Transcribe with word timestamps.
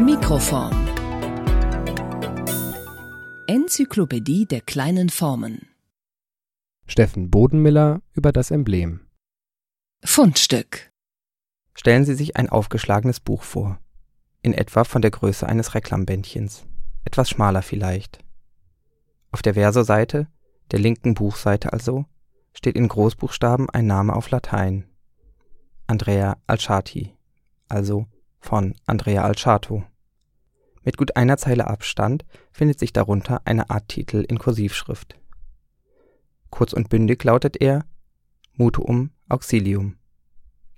Mikroform 0.00 0.86
Enzyklopädie 3.48 4.46
der 4.46 4.60
kleinen 4.60 5.10
Formen 5.10 5.66
Steffen 6.86 7.30
Bodenmiller 7.30 8.00
über 8.12 8.30
das 8.30 8.52
Emblem. 8.52 9.00
Fundstück 10.04 10.92
Stellen 11.74 12.04
Sie 12.04 12.14
sich 12.14 12.36
ein 12.36 12.48
aufgeschlagenes 12.48 13.18
Buch 13.18 13.42
vor, 13.42 13.80
in 14.40 14.54
etwa 14.54 14.84
von 14.84 15.02
der 15.02 15.10
Größe 15.10 15.48
eines 15.48 15.74
Reklambändchens, 15.74 16.64
etwas 17.04 17.28
schmaler 17.28 17.62
vielleicht. 17.62 18.20
Auf 19.32 19.42
der 19.42 19.54
Versoseite, 19.54 20.28
der 20.70 20.78
linken 20.78 21.14
Buchseite 21.14 21.72
also, 21.72 22.04
steht 22.52 22.76
in 22.76 22.86
Großbuchstaben 22.86 23.68
ein 23.68 23.86
Name 23.86 24.14
auf 24.14 24.30
Latein. 24.30 24.84
Andrea 25.88 26.36
Alciati, 26.46 27.16
also 27.68 28.06
von 28.40 28.74
Andrea 28.86 29.22
Alciato. 29.24 29.84
Mit 30.82 30.96
gut 30.96 31.16
einer 31.16 31.36
Zeile 31.36 31.66
Abstand 31.66 32.24
findet 32.50 32.78
sich 32.78 32.92
darunter 32.92 33.42
eine 33.44 33.70
Art 33.70 33.88
Titel 33.88 34.24
in 34.28 34.38
Kursivschrift. 34.38 35.18
Kurz 36.50 36.72
und 36.72 36.88
bündig 36.88 37.22
lautet 37.24 37.60
er 37.60 37.84
Mutuum 38.54 39.10
Auxilium 39.28 39.98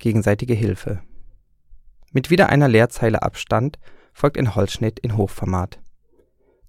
gegenseitige 0.00 0.54
Hilfe. 0.54 1.02
Mit 2.10 2.30
wieder 2.30 2.48
einer 2.48 2.66
Leerzeile 2.66 3.22
Abstand 3.22 3.78
folgt 4.12 4.36
ein 4.36 4.56
Holzschnitt 4.56 4.98
in 4.98 5.16
Hochformat. 5.16 5.78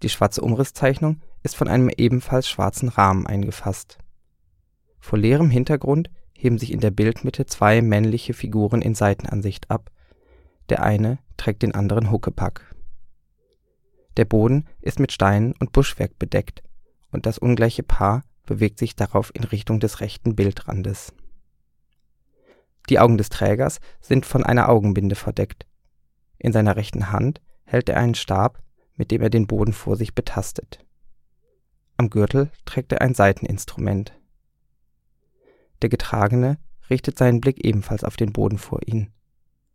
Die 0.04 0.10
schwarze 0.10 0.42
Umrisszeichnung 0.42 1.22
ist 1.42 1.56
von 1.56 1.68
einem 1.68 1.90
ebenfalls 1.90 2.48
schwarzen 2.48 2.90
Rahmen 2.90 3.26
eingefasst. 3.26 3.98
Vor 5.00 5.18
leerem 5.18 5.50
Hintergrund 5.50 6.12
heben 6.34 6.60
sich 6.60 6.72
in 6.72 6.80
der 6.80 6.92
Bildmitte 6.92 7.48
zwei 7.48 7.82
männliche 7.82 8.34
Figuren 8.34 8.84
in 8.84 8.94
Seitenansicht 8.94 9.72
ab, 9.72 9.90
der 10.72 10.82
eine 10.82 11.20
trägt 11.36 11.62
den 11.62 11.76
anderen 11.76 12.12
Huckepack. 12.12 12.74
Der 14.16 14.26
Boden 14.26 14.68
ist 14.80 15.00
mit 15.00 15.12
Steinen 15.12 15.54
und 15.60 15.74
Buschwerk 15.74 16.18
bedeckt 16.18 16.64
und 17.12 17.26
das 17.26 17.38
ungleiche 17.38 17.84
Paar 17.84 18.24
bewegt 18.46 18.80
sich 18.80 18.96
darauf 18.96 19.36
in 19.36 19.44
Richtung 19.44 19.82
des 19.82 20.00
rechten 20.00 20.36
Bildrandes. 20.36 21.14
Die 22.90 23.00
Augen 23.00 23.18
des 23.18 23.30
Trägers 23.30 23.80
sind 24.00 24.26
von 24.26 24.44
einer 24.46 24.70
Augenbinde 24.70 25.16
verdeckt. 25.16 25.66
In 26.38 26.54
seiner 26.54 26.78
rechten 26.78 27.12
Hand 27.12 27.42
hält 27.66 27.90
er 27.90 27.98
einen 27.98 28.16
Stab, 28.16 28.64
mit 28.96 29.12
dem 29.12 29.22
er 29.22 29.30
den 29.30 29.48
Boden 29.48 29.74
vor 29.74 29.98
sich 29.98 30.16
betastet. 30.16 30.86
Am 31.98 32.10
Gürtel 32.10 32.50
trägt 32.66 32.94
er 32.94 33.02
ein 33.02 33.14
Saiteninstrument. 33.14 34.14
Der 35.82 35.90
Getragene 35.90 36.58
richtet 36.90 37.18
seinen 37.18 37.42
Blick 37.42 37.64
ebenfalls 37.64 38.04
auf 38.04 38.16
den 38.16 38.32
Boden 38.32 38.58
vor 38.58 38.80
ihn. 38.86 39.12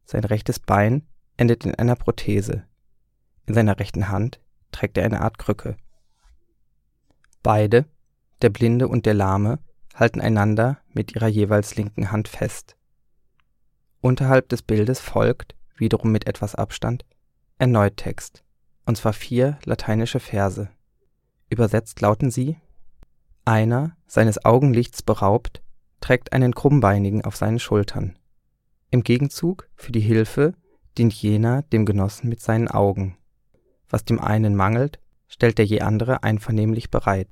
Sein 0.06 0.24
rechtes 0.24 0.60
Bein 0.60 1.06
endet 1.36 1.66
in 1.66 1.74
einer 1.74 1.96
Prothese. 1.96 2.64
In 3.46 3.54
seiner 3.54 3.78
rechten 3.78 4.08
Hand 4.08 4.40
trägt 4.70 4.96
er 4.96 5.04
eine 5.04 5.20
Art 5.20 5.38
Krücke. 5.38 5.76
Beide, 7.42 7.86
der 8.40 8.50
Blinde 8.50 8.88
und 8.88 9.04
der 9.04 9.14
Lahme, 9.14 9.58
halten 9.94 10.20
einander 10.20 10.78
mit 10.92 11.14
ihrer 11.14 11.26
jeweils 11.26 11.74
linken 11.76 12.12
Hand 12.12 12.28
fest. 12.28 12.76
Unterhalb 14.00 14.48
des 14.48 14.62
Bildes 14.62 15.00
folgt, 15.00 15.56
wiederum 15.76 16.12
mit 16.12 16.26
etwas 16.26 16.54
Abstand, 16.54 17.04
erneut 17.58 17.96
Text, 17.96 18.44
und 18.84 18.96
zwar 18.96 19.12
vier 19.12 19.58
lateinische 19.64 20.20
Verse. 20.20 20.68
Übersetzt 21.50 22.00
lauten 22.00 22.30
sie 22.30 22.58
Einer, 23.44 23.96
seines 24.06 24.44
Augenlichts 24.44 25.02
beraubt, 25.02 25.62
trägt 26.00 26.32
einen 26.32 26.54
Krummbeinigen 26.54 27.24
auf 27.24 27.36
seinen 27.36 27.58
Schultern. 27.58 28.16
Im 28.97 29.02
Gegenzug 29.02 29.69
für 29.77 29.92
die 29.92 30.00
Hilfe 30.00 30.55
dient 30.97 31.12
jener 31.12 31.61
dem 31.64 31.84
Genossen 31.84 32.30
mit 32.30 32.41
seinen 32.41 32.66
Augen. 32.66 33.19
Was 33.91 34.06
dem 34.06 34.19
einen 34.19 34.56
mangelt, 34.56 35.00
stellt 35.28 35.58
der 35.58 35.66
je 35.66 35.83
andere 35.83 36.22
einvernehmlich 36.22 36.91
bereit. 36.91 37.28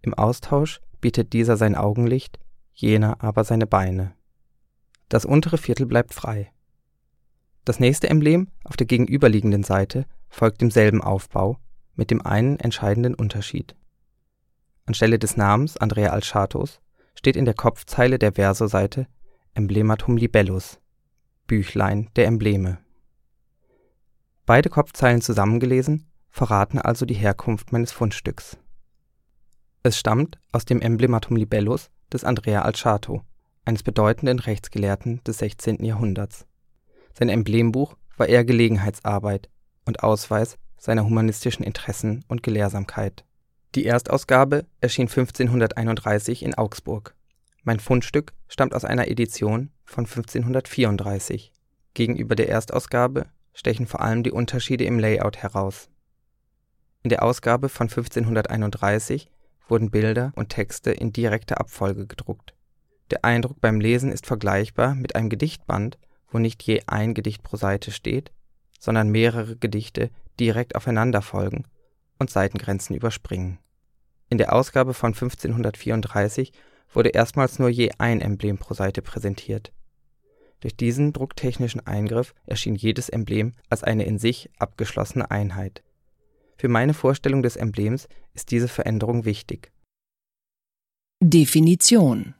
Im 0.00 0.14
Austausch 0.14 0.80
bietet 1.00 1.32
dieser 1.32 1.56
sein 1.56 1.74
Augenlicht, 1.74 2.38
jener 2.72 3.20
aber 3.20 3.42
seine 3.42 3.66
Beine. 3.66 4.14
Das 5.08 5.24
untere 5.24 5.58
Viertel 5.58 5.86
bleibt 5.86 6.14
frei. 6.14 6.52
Das 7.64 7.80
nächste 7.80 8.08
Emblem 8.08 8.46
auf 8.62 8.76
der 8.76 8.86
gegenüberliegenden 8.86 9.64
Seite 9.64 10.06
folgt 10.28 10.60
demselben 10.60 11.02
Aufbau, 11.02 11.58
mit 11.96 12.12
dem 12.12 12.24
einen 12.24 12.60
entscheidenden 12.60 13.16
Unterschied. 13.16 13.74
Anstelle 14.86 15.18
des 15.18 15.36
Namens 15.36 15.76
Andrea 15.78 16.10
Alschatos 16.10 16.80
steht 17.16 17.34
in 17.34 17.44
der 17.44 17.54
Kopfzeile 17.54 18.20
der 18.20 18.34
Versoseite 18.34 19.08
Emblematum 19.56 20.16
libellus 20.16 20.80
Büchlein 21.46 22.10
der 22.16 22.26
Embleme. 22.26 22.78
Beide 24.46 24.68
Kopfzeilen 24.68 25.20
zusammengelesen 25.20 26.10
verraten 26.28 26.80
also 26.80 27.06
die 27.06 27.14
Herkunft 27.14 27.70
meines 27.70 27.92
Fundstücks. 27.92 28.58
Es 29.84 29.96
stammt 29.96 30.40
aus 30.50 30.64
dem 30.64 30.80
Emblematum 30.80 31.36
libellus 31.36 31.90
des 32.12 32.24
Andrea 32.24 32.62
Alciato 32.62 33.22
eines 33.64 33.84
bedeutenden 33.84 34.40
Rechtsgelehrten 34.40 35.22
des 35.22 35.38
16. 35.38 35.84
Jahrhunderts. 35.84 36.46
Sein 37.16 37.28
Emblembuch 37.28 37.96
war 38.16 38.26
eher 38.26 38.44
Gelegenheitsarbeit 38.44 39.48
und 39.84 40.02
Ausweis 40.02 40.58
seiner 40.78 41.04
humanistischen 41.04 41.64
Interessen 41.64 42.24
und 42.26 42.42
Gelehrsamkeit. 42.42 43.24
Die 43.76 43.86
Erstausgabe 43.86 44.66
erschien 44.80 45.06
1531 45.06 46.42
in 46.42 46.54
Augsburg. 46.54 47.14
Mein 47.64 47.80
Fundstück 47.80 48.32
stammt 48.48 48.74
aus 48.74 48.84
einer 48.84 49.08
Edition 49.08 49.70
von 49.84 50.04
1534. 50.04 51.52
Gegenüber 51.94 52.34
der 52.34 52.48
Erstausgabe 52.48 53.26
stechen 53.52 53.86
vor 53.86 54.00
allem 54.00 54.22
die 54.22 54.32
Unterschiede 54.32 54.84
im 54.84 54.98
Layout 54.98 55.38
heraus. 55.38 55.88
In 57.02 57.10
der 57.10 57.22
Ausgabe 57.22 57.68
von 57.68 57.88
1531 57.88 59.30
wurden 59.68 59.90
Bilder 59.90 60.32
und 60.36 60.50
Texte 60.50 60.92
in 60.92 61.12
direkter 61.12 61.58
Abfolge 61.58 62.06
gedruckt 62.06 62.54
der 63.10 63.24
Eindruck 63.24 63.60
beim 63.60 63.80
Lesen 63.80 64.10
ist 64.10 64.26
vergleichbar 64.26 64.94
mit 64.94 65.14
einem 65.14 65.28
Gedichtband, 65.28 65.98
wo 66.30 66.38
nicht 66.38 66.62
je 66.62 66.82
ein 66.86 67.14
Gedicht 67.14 67.42
pro 67.42 67.56
Seite 67.56 67.90
steht, 67.90 68.32
sondern 68.80 69.10
mehrere 69.10 69.56
Gedichte 69.56 70.10
direkt 70.40 70.74
aufeinander 70.74 71.22
folgen 71.22 71.64
und 72.18 72.30
Seitengrenzen 72.30 72.96
überspringen. 72.96 73.58
In 74.30 74.38
der 74.38 74.52
Ausgabe 74.52 74.94
von 74.94 75.12
1534 75.12 76.52
wurde 76.94 77.10
erstmals 77.10 77.58
nur 77.58 77.68
je 77.68 77.90
ein 77.98 78.20
Emblem 78.20 78.58
pro 78.58 78.74
Seite 78.74 79.02
präsentiert. 79.02 79.72
Durch 80.60 80.76
diesen 80.76 81.12
drucktechnischen 81.12 81.86
Eingriff 81.86 82.34
erschien 82.46 82.74
jedes 82.74 83.08
Emblem 83.08 83.52
als 83.68 83.84
eine 83.84 84.04
in 84.04 84.18
sich 84.18 84.50
abgeschlossene 84.58 85.30
Einheit. 85.30 85.82
Für 86.56 86.68
meine 86.68 86.94
Vorstellung 86.94 87.42
des 87.42 87.56
Emblems 87.56 88.08
ist 88.32 88.50
diese 88.50 88.68
Veränderung 88.68 89.24
wichtig. 89.24 89.72
Definition 91.22 92.34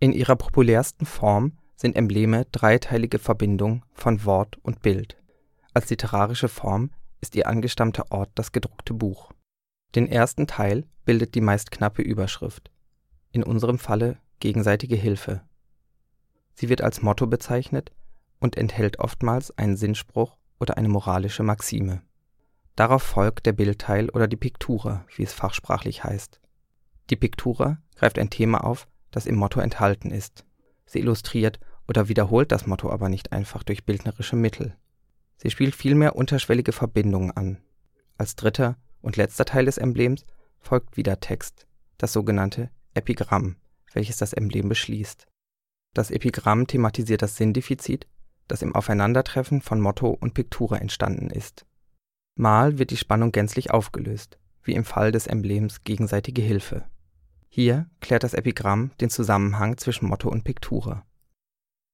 in 0.00 0.12
ihrer 0.12 0.36
populärsten 0.36 1.06
Form 1.06 1.52
sind 1.76 1.96
Embleme 1.96 2.46
dreiteilige 2.52 3.18
Verbindung 3.18 3.84
von 3.92 4.24
Wort 4.24 4.58
und 4.62 4.82
Bild. 4.82 5.16
Als 5.72 5.88
literarische 5.88 6.48
Form 6.48 6.90
ist 7.20 7.34
ihr 7.36 7.46
angestammter 7.46 8.12
Ort 8.12 8.30
das 8.34 8.52
gedruckte 8.52 8.92
Buch. 8.92 9.32
Den 9.94 10.06
ersten 10.06 10.46
Teil 10.46 10.84
bildet 11.04 11.34
die 11.34 11.40
meist 11.40 11.70
knappe 11.70 12.02
Überschrift, 12.02 12.70
in 13.34 13.42
unserem 13.42 13.78
Falle 13.78 14.18
gegenseitige 14.38 14.96
Hilfe. 14.96 15.42
Sie 16.54 16.68
wird 16.68 16.82
als 16.82 17.02
Motto 17.02 17.26
bezeichnet 17.26 17.90
und 18.38 18.56
enthält 18.56 19.00
oftmals 19.00 19.56
einen 19.58 19.76
Sinnspruch 19.76 20.36
oder 20.60 20.76
eine 20.76 20.88
moralische 20.88 21.42
Maxime. 21.42 22.02
Darauf 22.76 23.02
folgt 23.02 23.46
der 23.46 23.52
Bildteil 23.52 24.08
oder 24.10 24.28
die 24.28 24.36
Piktura, 24.36 25.04
wie 25.16 25.24
es 25.24 25.32
fachsprachlich 25.32 26.04
heißt. 26.04 26.40
Die 27.10 27.16
Piktura 27.16 27.78
greift 27.96 28.18
ein 28.18 28.30
Thema 28.30 28.64
auf, 28.64 28.88
das 29.10 29.26
im 29.26 29.34
Motto 29.34 29.60
enthalten 29.60 30.10
ist. 30.10 30.44
Sie 30.86 31.00
illustriert 31.00 31.58
oder 31.88 32.08
wiederholt 32.08 32.52
das 32.52 32.66
Motto 32.66 32.90
aber 32.90 33.08
nicht 33.08 33.32
einfach 33.32 33.62
durch 33.62 33.84
bildnerische 33.84 34.36
Mittel. 34.36 34.76
Sie 35.36 35.50
spielt 35.50 35.74
vielmehr 35.74 36.16
unterschwellige 36.16 36.72
Verbindungen 36.72 37.32
an. 37.32 37.58
Als 38.16 38.36
dritter 38.36 38.76
und 39.02 39.16
letzter 39.16 39.44
Teil 39.44 39.66
des 39.66 39.78
Emblems 39.78 40.24
folgt 40.60 40.96
wieder 40.96 41.20
Text, 41.20 41.66
das 41.98 42.12
sogenannte 42.12 42.70
Epigramm, 42.94 43.56
welches 43.92 44.16
das 44.16 44.32
Emblem 44.32 44.68
beschließt. 44.68 45.26
Das 45.94 46.10
Epigramm 46.10 46.66
thematisiert 46.66 47.22
das 47.22 47.36
Sinndefizit, 47.36 48.06
das 48.48 48.62
im 48.62 48.74
Aufeinandertreffen 48.74 49.60
von 49.60 49.80
Motto 49.80 50.10
und 50.10 50.34
Piktura 50.34 50.78
entstanden 50.78 51.30
ist. 51.30 51.66
Mal 52.36 52.78
wird 52.78 52.90
die 52.90 52.96
Spannung 52.96 53.32
gänzlich 53.32 53.70
aufgelöst, 53.70 54.38
wie 54.62 54.74
im 54.74 54.84
Fall 54.84 55.12
des 55.12 55.26
Emblems 55.26 55.84
gegenseitige 55.84 56.42
Hilfe. 56.42 56.84
Hier 57.48 57.88
klärt 58.00 58.24
das 58.24 58.34
Epigramm 58.34 58.90
den 59.00 59.10
Zusammenhang 59.10 59.78
zwischen 59.78 60.08
Motto 60.08 60.28
und 60.28 60.42
Piktura. 60.42 61.06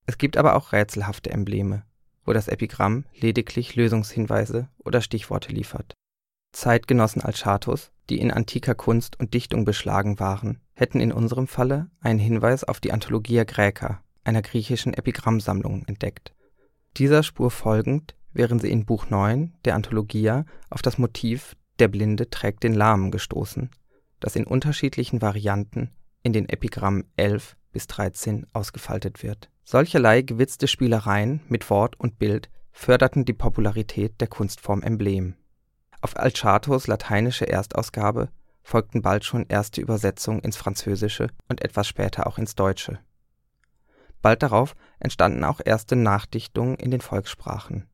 Es 0.06 0.16
gibt 0.16 0.38
aber 0.38 0.56
auch 0.56 0.72
rätselhafte 0.72 1.30
Embleme, 1.30 1.84
wo 2.24 2.32
das 2.32 2.48
Epigramm 2.48 3.04
lediglich 3.14 3.76
Lösungshinweise 3.76 4.68
oder 4.78 5.02
Stichworte 5.02 5.52
liefert. 5.52 5.94
Zeitgenossen 6.52 7.22
Alchatus, 7.22 7.92
die 8.08 8.18
in 8.18 8.30
antiker 8.30 8.74
Kunst 8.74 9.20
und 9.20 9.34
Dichtung 9.34 9.64
beschlagen 9.64 10.18
waren, 10.18 10.60
hätten 10.80 11.00
in 11.00 11.12
unserem 11.12 11.46
Falle 11.46 11.90
einen 12.00 12.18
Hinweis 12.18 12.64
auf 12.64 12.80
die 12.80 12.90
Anthologia 12.90 13.44
Graeca, 13.44 14.02
einer 14.24 14.40
griechischen 14.40 14.94
Epigrammsammlung, 14.94 15.84
entdeckt. 15.86 16.34
Dieser 16.96 17.22
Spur 17.22 17.50
folgend 17.50 18.16
wären 18.32 18.58
sie 18.58 18.70
in 18.70 18.86
Buch 18.86 19.10
9 19.10 19.52
der 19.66 19.74
Anthologia 19.74 20.46
auf 20.70 20.80
das 20.80 20.96
Motiv 20.96 21.54
Der 21.80 21.88
Blinde 21.88 22.30
trägt 22.30 22.62
den 22.62 22.72
Lahmen 22.72 23.10
gestoßen, 23.10 23.68
das 24.20 24.36
in 24.36 24.46
unterschiedlichen 24.46 25.20
Varianten 25.20 25.90
in 26.22 26.32
den 26.32 26.48
Epigrammen 26.48 27.04
11 27.16 27.56
bis 27.72 27.86
13 27.86 28.46
ausgefaltet 28.54 29.22
wird. 29.22 29.50
Solcherlei 29.64 30.22
gewitzte 30.22 30.66
Spielereien 30.66 31.42
mit 31.48 31.68
Wort 31.68 32.00
und 32.00 32.18
Bild 32.18 32.48
förderten 32.72 33.26
die 33.26 33.34
Popularität 33.34 34.18
der 34.18 34.28
Kunstform 34.28 34.82
Emblem. 34.82 35.34
Auf 36.00 36.16
Altschatos 36.16 36.86
lateinische 36.86 37.46
Erstausgabe 37.46 38.30
folgten 38.62 39.02
bald 39.02 39.24
schon 39.24 39.46
erste 39.48 39.80
Übersetzungen 39.80 40.40
ins 40.40 40.56
Französische 40.56 41.28
und 41.48 41.62
etwas 41.62 41.86
später 41.86 42.26
auch 42.26 42.38
ins 42.38 42.54
Deutsche. 42.54 42.98
Bald 44.22 44.42
darauf 44.42 44.76
entstanden 44.98 45.44
auch 45.44 45.60
erste 45.64 45.96
Nachdichtungen 45.96 46.76
in 46.76 46.90
den 46.90 47.00
Volkssprachen. 47.00 47.86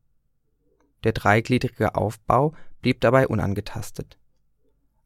Der 1.03 1.13
dreigliedrige 1.13 1.95
Aufbau 1.95 2.53
blieb 2.81 3.01
dabei 3.01 3.27
unangetastet. 3.27 4.17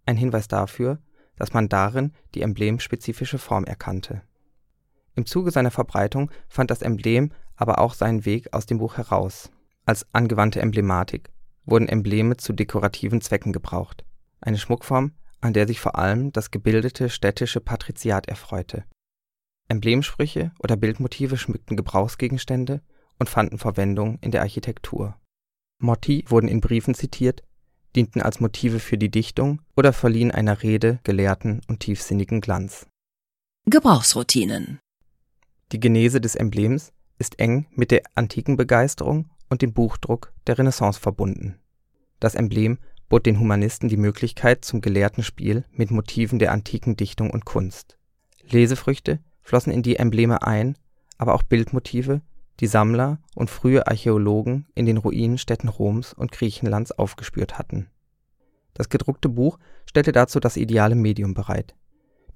Ein 0.05 0.17
Hinweis 0.17 0.47
dafür, 0.47 0.99
dass 1.35 1.53
man 1.53 1.69
darin 1.69 2.13
die 2.33 2.41
emblemspezifische 2.41 3.37
Form 3.37 3.65
erkannte. 3.65 4.21
Im 5.15 5.25
Zuge 5.25 5.51
seiner 5.51 5.71
Verbreitung 5.71 6.31
fand 6.47 6.71
das 6.71 6.81
Emblem 6.81 7.31
aber 7.55 7.79
auch 7.79 7.93
seinen 7.93 8.25
Weg 8.25 8.53
aus 8.53 8.65
dem 8.65 8.79
Buch 8.79 8.97
heraus. 8.97 9.51
Als 9.85 10.05
angewandte 10.13 10.61
Emblematik 10.61 11.31
wurden 11.65 11.87
Embleme 11.87 12.37
zu 12.37 12.53
dekorativen 12.53 13.21
Zwecken 13.21 13.53
gebraucht, 13.53 14.03
eine 14.39 14.57
Schmuckform, 14.57 15.11
an 15.41 15.53
der 15.53 15.67
sich 15.67 15.79
vor 15.79 15.97
allem 15.97 16.31
das 16.31 16.51
gebildete 16.51 17.09
städtische 17.09 17.59
Patriziat 17.59 18.27
erfreute. 18.27 18.85
Emblemsprüche 19.67 20.51
oder 20.59 20.75
Bildmotive 20.77 21.37
schmückten 21.37 21.77
Gebrauchsgegenstände 21.77 22.81
und 23.19 23.29
fanden 23.29 23.57
Verwendung 23.57 24.17
in 24.21 24.31
der 24.31 24.41
Architektur. 24.41 25.17
Motti 25.79 26.25
wurden 26.27 26.47
in 26.47 26.61
Briefen 26.61 26.93
zitiert, 26.93 27.43
dienten 27.95 28.21
als 28.21 28.39
Motive 28.39 28.79
für 28.79 28.97
die 28.97 29.09
Dichtung 29.09 29.61
oder 29.75 29.93
verliehen 29.93 30.31
einer 30.31 30.63
Rede 30.63 30.99
gelehrten 31.03 31.61
und 31.67 31.79
tiefsinnigen 31.81 32.41
Glanz. 32.41 32.87
Gebrauchsroutinen 33.65 34.79
Die 35.71 35.79
Genese 35.79 36.21
des 36.21 36.35
Emblems 36.35 36.93
ist 37.17 37.39
eng 37.39 37.67
mit 37.71 37.91
der 37.91 38.03
antiken 38.15 38.57
Begeisterung 38.57 39.29
und 39.49 39.61
dem 39.61 39.73
Buchdruck 39.73 40.33
der 40.47 40.57
Renaissance 40.57 40.99
verbunden. 40.99 41.59
Das 42.19 42.35
Emblem 42.35 42.79
bot 43.11 43.25
den 43.25 43.41
Humanisten 43.41 43.89
die 43.89 43.97
Möglichkeit 43.97 44.63
zum 44.63 44.79
gelehrten 44.79 45.21
Spiel 45.21 45.65
mit 45.73 45.91
Motiven 45.91 46.39
der 46.39 46.53
antiken 46.53 46.95
Dichtung 46.95 47.29
und 47.29 47.43
Kunst. 47.43 47.97
Lesefrüchte 48.49 49.19
flossen 49.41 49.73
in 49.73 49.83
die 49.83 49.97
Embleme 49.97 50.43
ein, 50.43 50.77
aber 51.17 51.33
auch 51.35 51.43
Bildmotive, 51.43 52.21
die 52.61 52.67
Sammler 52.67 53.19
und 53.35 53.49
frühe 53.49 53.85
Archäologen 53.85 54.65
in 54.75 54.85
den 54.85 54.95
Ruinenstädten 54.95 55.67
Roms 55.67 56.13
und 56.13 56.31
Griechenlands 56.31 56.93
aufgespürt 56.93 57.59
hatten. 57.59 57.89
Das 58.75 58.87
gedruckte 58.87 59.27
Buch 59.27 59.59
stellte 59.85 60.13
dazu 60.13 60.39
das 60.39 60.55
ideale 60.55 60.95
Medium 60.95 61.33
bereit. 61.33 61.75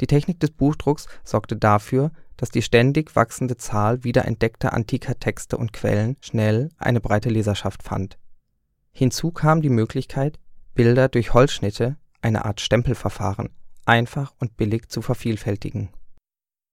Die 0.01 0.07
Technik 0.07 0.41
des 0.41 0.51
Buchdrucks 0.51 1.07
sorgte 1.23 1.55
dafür, 1.55 2.11
dass 2.35 2.49
die 2.49 2.61
ständig 2.61 3.15
wachsende 3.15 3.55
Zahl 3.55 4.03
wiederentdeckter 4.03 4.73
antiker 4.73 5.17
Texte 5.17 5.55
und 5.55 5.71
Quellen 5.71 6.17
schnell 6.19 6.67
eine 6.77 6.99
breite 6.99 7.29
Leserschaft 7.29 7.81
fand. 7.81 8.17
Hinzu 8.91 9.31
kam 9.31 9.61
die 9.61 9.69
Möglichkeit, 9.69 10.37
Bilder 10.75 11.07
durch 11.07 11.33
Holzschnitte, 11.33 11.95
eine 12.21 12.43
Art 12.43 12.59
Stempelverfahren, 12.59 13.49
einfach 13.85 14.33
und 14.39 14.57
billig 14.57 14.89
zu 14.89 15.01
vervielfältigen. 15.01 15.89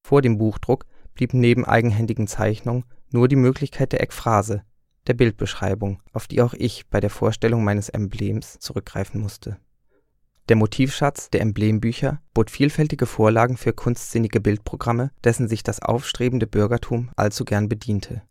Vor 0.05 0.23
dem 0.23 0.39
Buchdruck 0.39 0.87
blieb 1.15 1.35
neben 1.35 1.65
eigenhändigen 1.65 2.27
Zeichnungen 2.27 2.85
nur 3.11 3.29
die 3.29 3.37
Möglichkeit 3.37 3.93
der 3.93 4.03
Ekphrase, 4.03 4.65
der 5.07 5.15
Bildbeschreibung, 5.15 6.03
auf 6.13 6.27
die 6.27 6.43
auch 6.43 6.55
ich 6.55 6.89
bei 6.89 6.99
der 6.99 7.11
Vorstellung 7.11 7.63
meines 7.63 7.91
Emblems 7.91 8.59
zurückgreifen 8.59 9.21
musste. 9.21 9.59
Der 10.49 10.57
Motivschatz 10.57 11.31
der 11.31 11.41
Emblembücher 11.41 12.21
bot 12.35 12.51
vielfältige 12.51 13.07
Vorlagen 13.07 13.57
für 13.57 13.73
kunstsinnige 13.73 14.41
Bildprogramme, 14.41 15.13
dessen 15.23 15.47
sich 15.47 15.63
das 15.63 15.81
aufstrebende 15.81 16.49
Bürgertum 16.49 17.11
allzu 17.15 17.45
gern 17.45 17.69
bediente. 17.69 18.23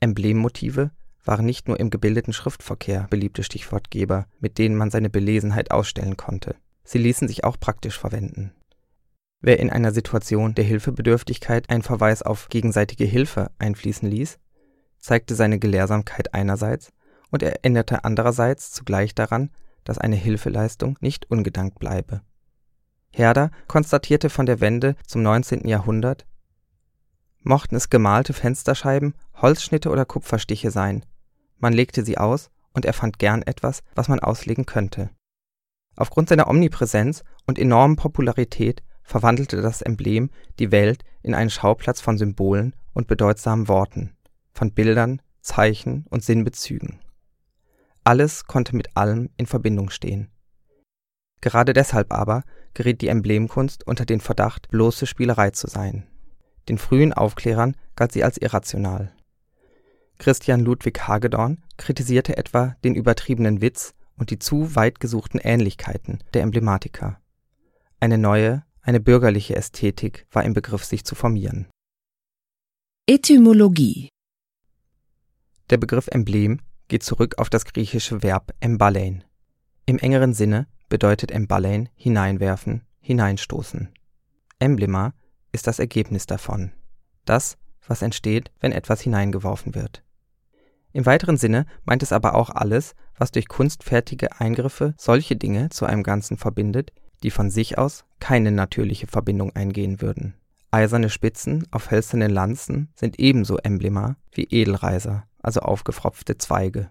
Emblemmotive 0.00 0.90
waren 1.24 1.46
nicht 1.46 1.68
nur 1.68 1.78
im 1.78 1.90
gebildeten 1.90 2.32
Schriftverkehr 2.32 3.06
beliebte 3.10 3.42
Stichwortgeber, 3.42 4.26
mit 4.40 4.58
denen 4.58 4.76
man 4.76 4.90
seine 4.90 5.10
Belesenheit 5.10 5.70
ausstellen 5.70 6.16
konnte. 6.16 6.56
Sie 6.84 6.98
ließen 6.98 7.28
sich 7.28 7.44
auch 7.44 7.58
praktisch 7.58 7.98
verwenden. 7.98 8.52
Wer 9.40 9.58
in 9.58 9.70
einer 9.70 9.92
Situation 9.92 10.54
der 10.54 10.64
Hilfebedürftigkeit 10.64 11.68
einen 11.70 11.82
Verweis 11.82 12.22
auf 12.22 12.48
gegenseitige 12.48 13.04
Hilfe 13.04 13.50
einfließen 13.58 14.08
ließ, 14.08 14.38
zeigte 14.98 15.34
seine 15.34 15.58
Gelehrsamkeit 15.58 16.32
einerseits 16.32 16.92
und 17.30 17.42
erinnerte 17.42 18.04
andererseits 18.04 18.70
zugleich 18.70 19.14
daran, 19.14 19.50
dass 19.84 19.98
eine 19.98 20.16
Hilfeleistung 20.16 20.96
nicht 21.00 21.30
ungedankt 21.30 21.78
bleibe. 21.80 22.22
Herder 23.10 23.50
konstatierte 23.66 24.30
von 24.30 24.46
der 24.46 24.60
Wende 24.60 24.96
zum 25.06 25.22
19. 25.22 25.66
Jahrhundert, 25.66 26.24
mochten 27.42 27.74
es 27.74 27.90
gemalte 27.90 28.32
Fensterscheiben, 28.32 29.14
Holzschnitte 29.34 29.90
oder 29.90 30.04
Kupferstiche 30.04 30.70
sein, 30.70 31.04
man 31.62 31.72
legte 31.72 32.04
sie 32.04 32.18
aus 32.18 32.50
und 32.74 32.84
er 32.84 32.92
fand 32.92 33.18
gern 33.18 33.40
etwas, 33.42 33.82
was 33.94 34.08
man 34.08 34.20
auslegen 34.20 34.66
könnte. 34.66 35.10
Aufgrund 35.96 36.28
seiner 36.28 36.48
Omnipräsenz 36.48 37.22
und 37.46 37.58
enormen 37.58 37.96
Popularität 37.96 38.82
verwandelte 39.02 39.62
das 39.62 39.82
Emblem 39.82 40.30
die 40.58 40.72
Welt 40.72 41.04
in 41.22 41.34
einen 41.34 41.50
Schauplatz 41.50 42.00
von 42.00 42.18
Symbolen 42.18 42.74
und 42.92 43.06
bedeutsamen 43.06 43.68
Worten, 43.68 44.16
von 44.52 44.72
Bildern, 44.72 45.22
Zeichen 45.40 46.06
und 46.10 46.24
Sinnbezügen. 46.24 47.00
Alles 48.04 48.46
konnte 48.46 48.74
mit 48.74 48.96
allem 48.96 49.30
in 49.36 49.46
Verbindung 49.46 49.90
stehen. 49.90 50.30
Gerade 51.40 51.72
deshalb 51.72 52.12
aber 52.12 52.42
geriet 52.74 53.00
die 53.00 53.08
Emblemkunst 53.08 53.86
unter 53.86 54.04
den 54.04 54.20
Verdacht, 54.20 54.68
bloße 54.68 55.06
Spielerei 55.06 55.50
zu 55.50 55.66
sein. 55.68 56.08
Den 56.68 56.78
frühen 56.78 57.12
Aufklärern 57.12 57.76
galt 57.96 58.12
sie 58.12 58.24
als 58.24 58.38
irrational. 58.38 59.12
Christian 60.22 60.60
Ludwig 60.60 61.08
Hagedorn 61.08 61.64
kritisierte 61.78 62.36
etwa 62.36 62.76
den 62.84 62.94
übertriebenen 62.94 63.60
Witz 63.60 63.92
und 64.16 64.30
die 64.30 64.38
zu 64.38 64.76
weit 64.76 65.00
gesuchten 65.00 65.40
Ähnlichkeiten 65.40 66.22
der 66.32 66.42
Emblematiker. 66.42 67.20
Eine 67.98 68.18
neue, 68.18 68.62
eine 68.82 69.00
bürgerliche 69.00 69.56
Ästhetik 69.56 70.28
war 70.30 70.44
im 70.44 70.54
Begriff, 70.54 70.84
sich 70.84 71.04
zu 71.04 71.16
formieren. 71.16 71.66
Etymologie 73.08 74.10
Der 75.70 75.78
Begriff 75.78 76.06
Emblem 76.06 76.60
geht 76.86 77.02
zurück 77.02 77.38
auf 77.38 77.50
das 77.50 77.64
griechische 77.64 78.22
Verb 78.22 78.54
emballein. 78.60 79.24
Im 79.86 79.98
engeren 79.98 80.34
Sinne 80.34 80.68
bedeutet 80.88 81.32
emballein 81.32 81.88
hineinwerfen, 81.96 82.82
hineinstoßen. 83.00 83.88
Emblema 84.60 85.14
ist 85.50 85.66
das 85.66 85.80
Ergebnis 85.80 86.26
davon. 86.26 86.70
Das, 87.24 87.58
was 87.88 88.02
entsteht, 88.02 88.52
wenn 88.60 88.70
etwas 88.70 89.00
hineingeworfen 89.00 89.74
wird. 89.74 90.04
Im 90.92 91.06
weiteren 91.06 91.36
Sinne 91.36 91.66
meint 91.84 92.02
es 92.02 92.12
aber 92.12 92.34
auch 92.34 92.50
alles, 92.50 92.94
was 93.16 93.32
durch 93.32 93.48
kunstfertige 93.48 94.40
Eingriffe 94.40 94.94
solche 94.96 95.36
Dinge 95.36 95.70
zu 95.70 95.86
einem 95.86 96.02
Ganzen 96.02 96.36
verbindet, 96.36 96.92
die 97.22 97.30
von 97.30 97.50
sich 97.50 97.78
aus 97.78 98.04
keine 98.20 98.50
natürliche 98.50 99.06
Verbindung 99.06 99.54
eingehen 99.54 100.00
würden. 100.00 100.34
Eiserne 100.70 101.10
Spitzen 101.10 101.66
auf 101.70 101.90
hölzernen 101.90 102.30
Lanzen 102.30 102.88
sind 102.94 103.18
ebenso 103.18 103.58
Emblema 103.58 104.16
wie 104.32 104.44
Edelreiser, 104.44 105.24
also 105.42 105.60
aufgefropfte 105.60 106.38
Zweige. 106.38 106.90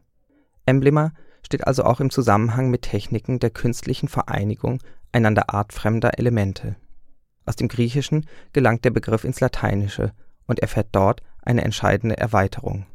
Emblema 0.65 1.13
steht 1.43 1.65
also 1.65 1.83
auch 1.83 1.99
im 1.99 2.11
Zusammenhang 2.11 2.69
mit 2.69 2.83
Techniken 2.83 3.39
der 3.39 3.49
künstlichen 3.49 4.07
Vereinigung 4.07 4.79
einander 5.11 5.53
artfremder 5.53 6.17
Elemente. 6.19 6.75
Aus 7.45 7.55
dem 7.55 7.67
Griechischen 7.67 8.27
gelangt 8.53 8.85
der 8.85 8.91
Begriff 8.91 9.23
ins 9.23 9.39
Lateinische 9.39 10.13
und 10.45 10.59
erfährt 10.59 10.89
dort 10.91 11.23
eine 11.41 11.63
entscheidende 11.63 12.17
Erweiterung. 12.17 12.85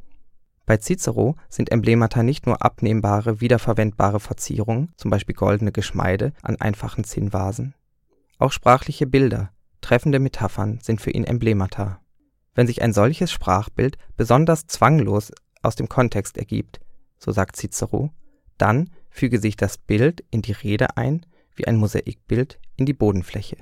Bei 0.67 0.79
Cicero 0.79 1.37
sind 1.49 1.71
Emblemata 1.71 2.25
nicht 2.25 2.47
nur 2.47 2.63
abnehmbare, 2.63 3.41
wiederverwendbare 3.41 4.19
Verzierungen, 4.19 4.93
zum 4.97 5.13
Beispiel 5.13 5.37
goldene 5.37 5.71
Geschmeide 5.71 6.33
an 6.43 6.61
einfachen 6.61 7.05
Zinnvasen. 7.05 7.75
Auch 8.39 8.51
sprachliche 8.51 9.07
Bilder, 9.07 9.53
treffende 9.81 10.19
Metaphern 10.19 10.81
sind 10.83 11.01
für 11.01 11.13
ihn 11.13 11.25
Emblemata. 11.25 12.01
Wenn 12.55 12.67
sich 12.67 12.83
ein 12.83 12.93
solches 12.93 13.31
Sprachbild 13.31 13.97
besonders 14.17 14.67
zwanglos 14.67 15.31
aus 15.63 15.77
dem 15.77 15.89
Kontext 15.89 16.37
ergibt, 16.37 16.81
so 17.19 17.31
sagt 17.31 17.55
Cicero, 17.55 18.11
dann 18.59 18.91
füge 19.09 19.39
sich 19.39 19.57
das 19.57 19.79
Bild 19.79 20.25
in 20.31 20.43
die 20.43 20.53
Rede 20.53 20.97
ein, 20.97 21.25
wie 21.55 21.67
ein 21.67 21.77
Mosaikbild 21.77 22.59
in 22.77 22.87
die 22.87 22.93
Bodenfläche 22.93 23.57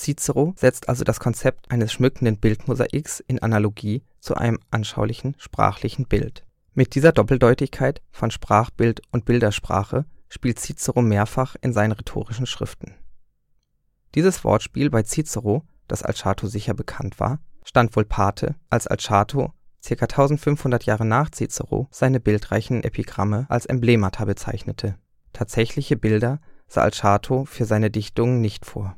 Cicero 0.00 0.54
setzt 0.56 0.88
also 0.88 1.04
das 1.04 1.20
Konzept 1.20 1.70
eines 1.70 1.92
schmückenden 1.92 2.38
Bildmosaiks 2.38 3.20
in 3.20 3.40
Analogie 3.40 4.02
zu 4.18 4.34
einem 4.34 4.58
anschaulichen 4.70 5.36
sprachlichen 5.38 6.06
Bild. 6.06 6.46
Mit 6.72 6.94
dieser 6.94 7.12
Doppeldeutigkeit 7.12 8.00
von 8.10 8.30
Sprachbild 8.30 9.02
und 9.12 9.26
Bildersprache 9.26 10.06
spielt 10.28 10.58
Cicero 10.58 11.02
mehrfach 11.02 11.56
in 11.60 11.74
seinen 11.74 11.92
rhetorischen 11.92 12.46
Schriften. 12.46 12.94
Dieses 14.14 14.42
Wortspiel 14.42 14.88
bei 14.88 15.02
Cicero, 15.02 15.64
das 15.86 16.02
Alciato 16.02 16.46
sicher 16.46 16.72
bekannt 16.72 17.20
war, 17.20 17.40
stand 17.62 17.94
wohl 17.94 18.06
Pate, 18.06 18.54
als 18.70 18.86
Alciato 18.86 19.52
ca. 19.86 20.04
1500 20.04 20.84
Jahre 20.84 21.04
nach 21.04 21.30
Cicero, 21.30 21.88
seine 21.90 22.20
bildreichen 22.20 22.84
Epigramme 22.84 23.46
als 23.48 23.66
Emblemata 23.66 24.24
bezeichnete. 24.24 24.96
Tatsächliche 25.32 25.96
Bilder 25.96 26.40
sah 26.68 26.82
Altschato 26.82 27.44
für 27.44 27.64
seine 27.64 27.90
Dichtungen 27.90 28.40
nicht 28.40 28.64
vor. 28.64 28.96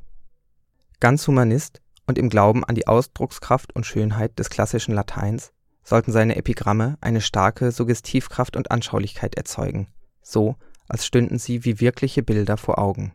Ganz 1.02 1.26
Humanist 1.26 1.82
und 2.06 2.16
im 2.16 2.28
Glauben 2.28 2.62
an 2.62 2.76
die 2.76 2.87
Ausdruckskraft 2.87 3.75
und 3.75 3.85
Schönheit 3.85 4.38
des 4.38 4.50
klassischen 4.50 4.94
Lateins 4.94 5.50
sollten 5.82 6.12
seine 6.12 6.37
Epigramme 6.37 6.97
eine 7.00 7.21
starke 7.21 7.73
Suggestivkraft 7.73 8.54
und 8.54 8.71
Anschaulichkeit 8.71 9.35
erzeugen, 9.35 9.88
so 10.23 10.54
als 10.88 11.04
stünden 11.04 11.40
sie 11.40 11.64
wie 11.64 11.80
wirkliche 11.80 12.23
Bilder 12.23 12.56
vor 12.56 12.78
Augen. 12.78 13.14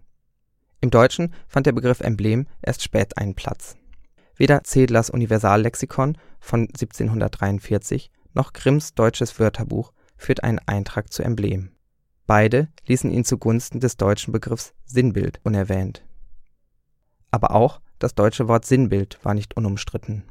Im 0.82 0.90
Deutschen 0.90 1.34
fand 1.48 1.66
der 1.66 1.72
Begriff 1.72 2.02
Emblem 2.02 2.48
erst 2.62 2.84
spät 2.84 3.18
einen 3.18 3.36
Platz. 3.36 3.78
Weder 4.36 4.66
Zedlers 4.66 5.10
Universallexikon 5.10 6.18
von 6.42 6.64
1743 6.64 8.12
noch 8.34 8.52
Grimms 8.52 8.96
Deutsches 8.96 9.40
Wörterbuch 9.40 9.94
führt 10.18 10.44
einen 10.44 10.60
Eintrag 10.66 11.14
zu 11.14 11.24
Emblem. 11.24 11.72
Beide 12.26 12.68
ließen 12.86 13.12
ihn 13.12 13.24
zugunsten 13.24 13.80
des 13.80 13.96
deutschen 13.96 14.34
Begriffs 14.34 14.74
Sinnbild 14.84 15.40
unerwähnt. 15.46 16.04
Aber 17.32 17.52
auch 17.52 17.82
das 18.00 18.16
deutsche 18.16 18.48
Wort 18.48 18.66
Sinnbild 18.66 19.20
war 19.24 19.34
nicht 19.34 19.58
unumstritten. 19.58 20.24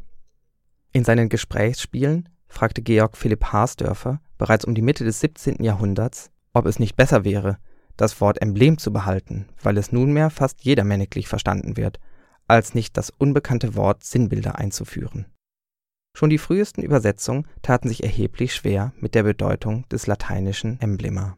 In 0.92 1.04
seinen 1.04 1.28
Gesprächsspielen 1.28 2.28
fragte 2.48 2.82
Georg 2.82 3.16
Philipp 3.16 3.44
Harsdörfer 3.46 4.20
bereits 4.38 4.64
um 4.64 4.74
die 4.74 4.82
Mitte 4.82 5.04
des 5.04 5.20
17. 5.20 5.62
Jahrhunderts, 5.62 6.30
ob 6.52 6.66
es 6.66 6.78
nicht 6.78 6.96
besser 6.96 7.24
wäre, 7.24 7.58
das 7.96 8.20
Wort 8.20 8.40
Emblem 8.40 8.78
zu 8.78 8.92
behalten, 8.92 9.46
weil 9.62 9.78
es 9.78 9.92
nunmehr 9.92 10.30
fast 10.30 10.64
jedermänniglich 10.64 11.28
verstanden 11.28 11.76
wird, 11.76 11.98
als 12.46 12.74
nicht 12.74 12.96
das 12.96 13.10
unbekannte 13.10 13.74
Wort 13.74 14.04
Sinnbilder 14.04 14.56
einzuführen. 14.56 15.26
Schon 16.14 16.30
die 16.30 16.38
frühesten 16.38 16.82
Übersetzungen 16.82 17.46
taten 17.62 17.88
sich 17.88 18.02
erheblich 18.02 18.54
schwer 18.54 18.92
mit 18.98 19.14
der 19.14 19.24
Bedeutung 19.24 19.86
des 19.90 20.06
lateinischen 20.06 20.80
Emblema. 20.80 21.36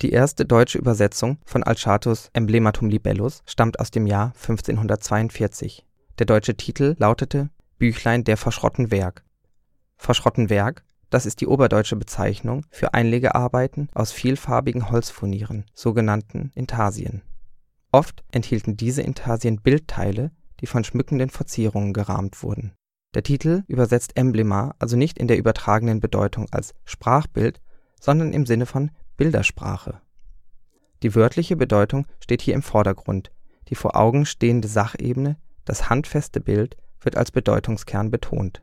Die 0.00 0.12
erste 0.12 0.46
deutsche 0.46 0.78
Übersetzung 0.78 1.38
von 1.44 1.64
Altschatos 1.64 2.30
Emblematum 2.32 2.88
libellus 2.88 3.42
stammt 3.46 3.80
aus 3.80 3.90
dem 3.90 4.06
Jahr 4.06 4.26
1542. 4.26 5.84
Der 6.20 6.26
deutsche 6.26 6.56
Titel 6.56 6.94
lautete 6.98 7.50
Büchlein 7.78 8.22
der 8.22 8.36
verschrotten 8.36 8.92
Werk. 8.92 9.24
Verschrotten 9.96 10.50
Werk, 10.50 10.84
das 11.10 11.26
ist 11.26 11.40
die 11.40 11.48
oberdeutsche 11.48 11.96
Bezeichnung 11.96 12.64
für 12.70 12.94
Einlegearbeiten 12.94 13.88
aus 13.92 14.12
vielfarbigen 14.12 14.88
Holzfurnieren, 14.88 15.64
sogenannten 15.74 16.52
Intarsien. 16.54 17.22
Oft 17.90 18.22
enthielten 18.30 18.76
diese 18.76 19.02
Intarsien 19.02 19.60
Bildteile, 19.60 20.30
die 20.60 20.66
von 20.66 20.84
schmückenden 20.84 21.30
Verzierungen 21.30 21.92
gerahmt 21.92 22.44
wurden. 22.44 22.72
Der 23.14 23.24
Titel 23.24 23.64
übersetzt 23.66 24.16
Emblema 24.16 24.76
also 24.78 24.96
nicht 24.96 25.18
in 25.18 25.26
der 25.26 25.38
übertragenen 25.38 25.98
Bedeutung 25.98 26.46
als 26.52 26.72
Sprachbild, 26.84 27.60
sondern 28.00 28.32
im 28.32 28.46
Sinne 28.46 28.66
von 28.66 28.92
Bildersprache. 29.18 30.00
Die 31.02 31.14
wörtliche 31.14 31.56
Bedeutung 31.56 32.06
steht 32.20 32.40
hier 32.40 32.54
im 32.54 32.62
Vordergrund, 32.62 33.30
die 33.68 33.74
vor 33.74 33.96
Augen 33.96 34.24
stehende 34.24 34.68
Sachebene, 34.68 35.36
das 35.64 35.90
handfeste 35.90 36.40
Bild, 36.40 36.76
wird 37.00 37.16
als 37.16 37.30
Bedeutungskern 37.30 38.10
betont. 38.10 38.62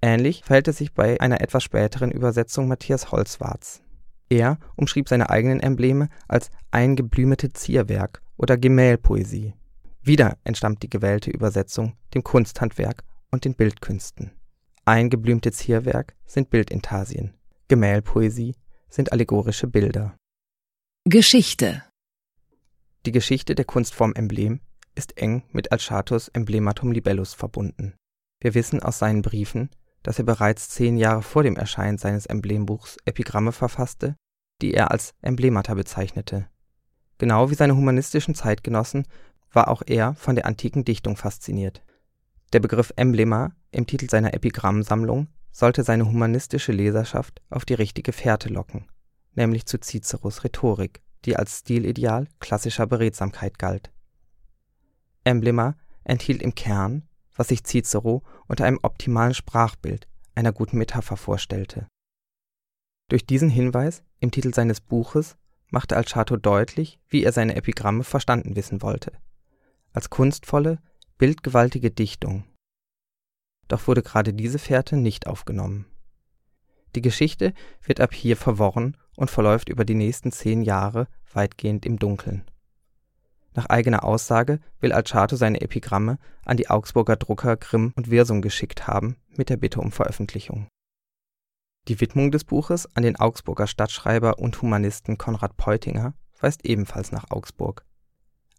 Ähnlich 0.00 0.42
verhält 0.44 0.68
es 0.68 0.78
sich 0.78 0.94
bei 0.94 1.20
einer 1.20 1.40
etwas 1.40 1.64
späteren 1.64 2.10
Übersetzung 2.10 2.68
Matthias 2.68 3.10
Holzwarts. 3.10 3.82
Er 4.28 4.58
umschrieb 4.76 5.08
seine 5.08 5.30
eigenen 5.30 5.60
Embleme 5.60 6.08
als 6.28 6.50
eingeblümete 6.70 7.52
Zierwerk 7.52 8.22
oder 8.36 8.56
Gemählpoesie. 8.56 9.54
Wieder 10.02 10.38
entstammt 10.44 10.82
die 10.82 10.90
gewählte 10.90 11.30
Übersetzung 11.30 11.96
dem 12.14 12.22
Kunsthandwerk 12.22 13.02
und 13.30 13.44
den 13.44 13.54
Bildkünsten. 13.54 14.32
Eingeblümte 14.84 15.50
Zierwerk 15.50 16.14
sind 16.24 16.50
Bildintarsien, 16.50 17.34
Gemählpoesie 17.68 18.54
sind 18.94 19.10
allegorische 19.10 19.66
Bilder. 19.66 20.16
Geschichte 21.04 21.82
Die 23.04 23.10
Geschichte 23.10 23.56
der 23.56 23.64
Kunstform 23.64 24.12
Emblem 24.14 24.60
ist 24.94 25.18
eng 25.18 25.42
mit 25.50 25.72
Altschatos 25.72 26.28
Emblematum 26.28 26.92
libellus 26.92 27.34
verbunden. 27.34 27.94
Wir 28.40 28.54
wissen 28.54 28.80
aus 28.80 29.00
seinen 29.00 29.22
Briefen, 29.22 29.70
dass 30.04 30.20
er 30.20 30.24
bereits 30.24 30.68
zehn 30.68 30.96
Jahre 30.96 31.22
vor 31.22 31.42
dem 31.42 31.56
Erscheinen 31.56 31.98
seines 31.98 32.26
Emblembuchs 32.26 32.96
Epigramme 33.04 33.50
verfasste, 33.50 34.14
die 34.62 34.72
er 34.72 34.92
als 34.92 35.12
Emblemata 35.22 35.74
bezeichnete. 35.74 36.46
Genau 37.18 37.50
wie 37.50 37.56
seine 37.56 37.76
humanistischen 37.76 38.36
Zeitgenossen 38.36 39.08
war 39.50 39.68
auch 39.68 39.82
er 39.84 40.14
von 40.14 40.36
der 40.36 40.46
antiken 40.46 40.84
Dichtung 40.84 41.16
fasziniert. 41.16 41.82
Der 42.52 42.60
Begriff 42.60 42.92
Emblema 42.94 43.56
im 43.72 43.88
Titel 43.88 44.08
seiner 44.08 44.34
Epigrammsammlung 44.34 45.26
sollte 45.54 45.84
seine 45.84 46.04
humanistische 46.04 46.72
Leserschaft 46.72 47.40
auf 47.48 47.64
die 47.64 47.74
richtige 47.74 48.12
Fährte 48.12 48.48
locken, 48.48 48.88
nämlich 49.34 49.66
zu 49.66 49.78
Ciceros 49.78 50.42
Rhetorik, 50.42 51.00
die 51.24 51.36
als 51.36 51.60
Stilideal 51.60 52.26
klassischer 52.40 52.88
Beredsamkeit 52.88 53.58
galt. 53.58 53.92
Emblema 55.22 55.76
enthielt 56.02 56.42
im 56.42 56.56
Kern, 56.56 57.08
was 57.36 57.48
sich 57.48 57.62
Cicero 57.64 58.24
unter 58.48 58.64
einem 58.64 58.80
optimalen 58.82 59.32
Sprachbild, 59.32 60.08
einer 60.34 60.52
guten 60.52 60.76
Metapher 60.76 61.16
vorstellte. 61.16 61.86
Durch 63.08 63.24
diesen 63.24 63.48
Hinweis 63.48 64.02
im 64.18 64.32
Titel 64.32 64.52
seines 64.52 64.80
Buches 64.80 65.36
machte 65.70 65.96
Alciato 65.96 66.36
deutlich, 66.36 66.98
wie 67.08 67.22
er 67.22 67.32
seine 67.32 67.54
Epigramme 67.54 68.02
verstanden 68.02 68.56
wissen 68.56 68.82
wollte: 68.82 69.12
als 69.92 70.10
kunstvolle, 70.10 70.80
bildgewaltige 71.16 71.92
Dichtung 71.92 72.44
doch 73.68 73.86
wurde 73.86 74.02
gerade 74.02 74.32
diese 74.32 74.58
Fährte 74.58 74.96
nicht 74.96 75.26
aufgenommen. 75.26 75.86
Die 76.94 77.02
Geschichte 77.02 77.52
wird 77.84 78.00
ab 78.00 78.14
hier 78.14 78.36
verworren 78.36 78.96
und 79.16 79.30
verläuft 79.30 79.68
über 79.68 79.84
die 79.84 79.94
nächsten 79.94 80.32
zehn 80.32 80.62
Jahre 80.62 81.08
weitgehend 81.32 81.86
im 81.86 81.98
Dunkeln. 81.98 82.44
Nach 83.54 83.66
eigener 83.66 84.04
Aussage 84.04 84.60
will 84.80 84.92
Alciato 84.92 85.36
seine 85.36 85.60
Epigramme 85.60 86.18
an 86.44 86.56
die 86.56 86.70
Augsburger 86.70 87.16
Drucker 87.16 87.56
Grimm 87.56 87.92
und 87.96 88.10
Wirsum 88.10 88.42
geschickt 88.42 88.86
haben, 88.86 89.16
mit 89.36 89.48
der 89.48 89.56
Bitte 89.56 89.80
um 89.80 89.92
Veröffentlichung. 89.92 90.68
Die 91.86 92.00
Widmung 92.00 92.30
des 92.30 92.44
Buches 92.44 92.88
an 92.96 93.02
den 93.02 93.16
Augsburger 93.16 93.66
Stadtschreiber 93.66 94.38
und 94.38 94.60
Humanisten 94.60 95.18
Konrad 95.18 95.56
Peutinger 95.56 96.14
weist 96.40 96.64
ebenfalls 96.64 97.12
nach 97.12 97.30
Augsburg 97.30 97.84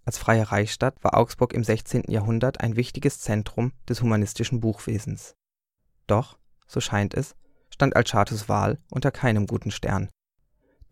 als 0.06 0.20
freie 0.20 0.52
Reichsstadt 0.52 1.04
war 1.04 1.18
Augsburg 1.18 1.54
im 1.54 1.64
16. 1.64 2.04
Jahrhundert 2.08 2.62
ein 2.62 2.76
wichtiges 2.76 3.20
Zentrum 3.20 3.74
des 3.90 4.02
humanistischen 4.02 4.60
Buchwesens. 4.60 5.36
Doch, 6.06 6.38
so 6.68 6.80
scheint 6.80 7.16
es, 7.16 7.36
stand 7.70 7.96
Altschatos 7.96 8.48
Wahl 8.48 8.78
unter 8.92 9.12
keinem 9.12 9.48
guten 9.48 9.72
Stern. 9.72 10.10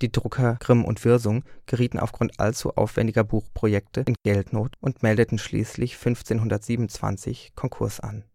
Die 0.02 0.12
Drucker 0.12 0.58
Grimm 0.60 0.84
und 0.84 1.06
Wirsung 1.06 1.44
gerieten 1.68 2.00
aufgrund 2.00 2.40
allzu 2.40 2.76
aufwendiger 2.76 3.24
Buchprojekte 3.24 4.02
in 4.08 4.16
Geldnot 4.24 4.74
und 4.82 5.04
meldeten 5.04 5.38
schließlich 5.38 5.94
1527 5.94 7.54
Konkurs 7.56 8.00
an. 8.00 8.26